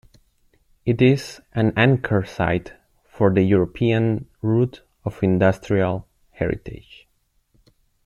[0.83, 2.73] It is an anchor site
[3.07, 7.07] for the European Route of Industrial Heritage.